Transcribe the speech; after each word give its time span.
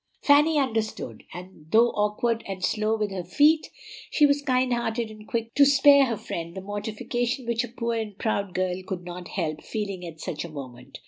Fanny 0.23 0.57
understood; 0.57 1.25
and 1.31 1.67
though 1.69 1.91
awkward 1.91 2.43
and 2.47 2.65
slow 2.65 2.97
with 2.97 3.11
her 3.11 3.23
feet, 3.23 3.69
she 4.09 4.25
was 4.25 4.41
kind 4.41 4.73
hearted 4.73 5.11
and 5.11 5.27
quick 5.27 5.53
to 5.53 5.63
spare 5.63 6.05
her 6.05 6.17
friend 6.17 6.55
the 6.55 6.61
mortification 6.61 7.45
which 7.45 7.63
a 7.63 7.67
poor 7.67 7.93
and 7.93 8.17
proud 8.17 8.55
girl 8.55 8.81
could 8.87 9.03
not 9.03 9.27
help 9.27 9.61
feeling 9.63 10.03
at 10.03 10.19
such 10.19 10.43
a 10.43 10.49
moment. 10.49 10.97